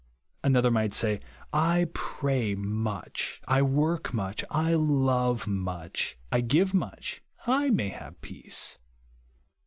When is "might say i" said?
0.71-1.85